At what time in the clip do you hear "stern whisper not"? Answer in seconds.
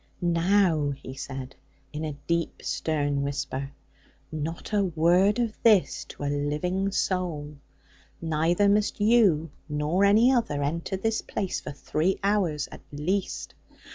2.63-4.73